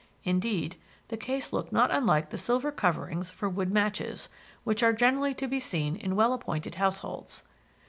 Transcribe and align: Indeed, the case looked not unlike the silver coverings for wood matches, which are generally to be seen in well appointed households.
Indeed, 0.23 0.77
the 1.09 1.15
case 1.15 1.53
looked 1.53 1.71
not 1.71 1.91
unlike 1.91 2.31
the 2.31 2.37
silver 2.39 2.71
coverings 2.71 3.29
for 3.29 3.47
wood 3.47 3.71
matches, 3.71 4.29
which 4.63 4.81
are 4.81 4.93
generally 4.93 5.35
to 5.35 5.47
be 5.47 5.59
seen 5.59 5.95
in 5.95 6.15
well 6.15 6.33
appointed 6.33 6.73
households. 6.73 7.43